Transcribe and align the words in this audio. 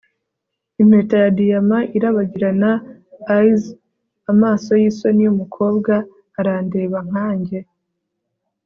impeta 0.81 1.15
ya 1.23 1.29
diyama 1.37 1.77
irabagirana 1.97 2.71
eyes 3.37 3.63
amaso 4.31 4.71
yisoni 4.81 5.21
yumukobwa 5.25 5.93
arandeba 6.39 6.99
nkanjye 7.09 7.59